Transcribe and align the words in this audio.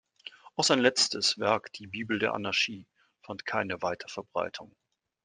Auch 0.55 0.63
sein 0.63 0.79
letztes 0.79 1.37
Werk 1.37 1.71
"Die 1.73 1.85
Bibel 1.85 2.17
der 2.17 2.33
Anarchie" 2.33 2.87
fand 3.21 3.45
keine 3.45 3.83
weite 3.83 4.07
Verbreitung. 4.09 4.75